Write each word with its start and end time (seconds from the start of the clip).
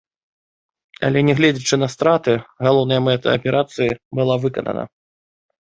Але 1.09 1.19
не 1.27 1.33
гледзячы 1.39 1.75
на 1.83 1.89
страты, 1.95 2.33
галоўная 2.69 2.99
мэта 3.11 3.27
аперацыі 3.39 3.91
была 4.19 4.41
выканана. 4.47 4.83